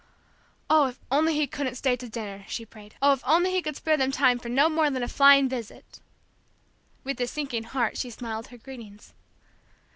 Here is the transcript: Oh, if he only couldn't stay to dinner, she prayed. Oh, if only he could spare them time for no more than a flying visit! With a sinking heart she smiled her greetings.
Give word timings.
Oh, 0.67 0.87
if 0.87 0.95
he 0.95 1.01
only 1.11 1.45
couldn't 1.45 1.75
stay 1.75 1.95
to 1.97 2.09
dinner, 2.09 2.43
she 2.47 2.65
prayed. 2.65 2.95
Oh, 3.03 3.13
if 3.13 3.21
only 3.23 3.51
he 3.51 3.61
could 3.61 3.75
spare 3.75 3.97
them 3.97 4.09
time 4.11 4.39
for 4.39 4.49
no 4.49 4.67
more 4.67 4.89
than 4.89 5.03
a 5.03 5.07
flying 5.07 5.47
visit! 5.47 5.99
With 7.03 7.21
a 7.21 7.27
sinking 7.27 7.65
heart 7.65 7.99
she 7.99 8.09
smiled 8.09 8.47
her 8.47 8.57
greetings. 8.57 9.13